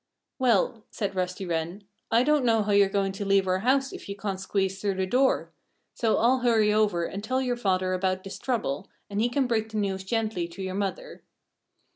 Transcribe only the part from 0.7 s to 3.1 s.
said Rusty Wren, "I don't know how you're